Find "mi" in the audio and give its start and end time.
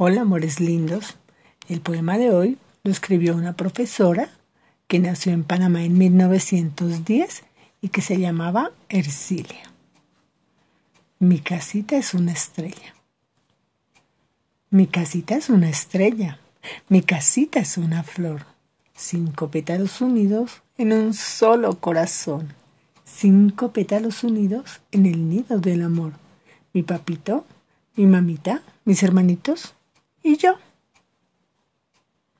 11.18-11.40, 14.70-14.86, 16.88-17.02, 26.72-26.84, 27.96-28.06